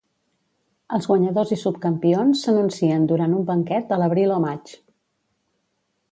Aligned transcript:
Els 0.97 1.07
guanyadors 1.09 1.51
i 1.55 1.57
subcampions 1.63 2.41
s'anuncien 2.47 3.05
durant 3.11 3.35
un 3.41 3.45
banquet 3.53 3.93
a 3.97 3.99
l'abril 4.05 4.33
o 4.37 4.39
maig. 4.47 4.73